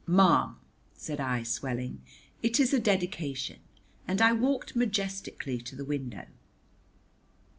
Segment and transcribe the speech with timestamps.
[0.07, 0.55] "Ma'am,"
[0.95, 2.01] said I, swelling,
[2.41, 3.59] "it is a Dedication,"
[4.07, 6.25] and I walked majestically to the window.